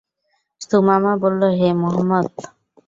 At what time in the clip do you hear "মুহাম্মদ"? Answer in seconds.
1.81-2.27